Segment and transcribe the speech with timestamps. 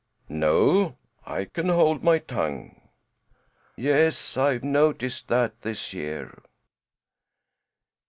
[0.29, 0.97] "No,
[1.27, 2.89] I can hold my tongue."
[3.75, 6.41] "Yes, I've noticed that this year."